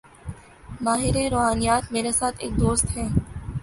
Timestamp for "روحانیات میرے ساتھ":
1.31-2.35